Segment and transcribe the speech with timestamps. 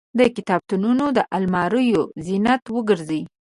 [0.19, 3.21] د کتابتونونو د الماریو زینت وګرځي.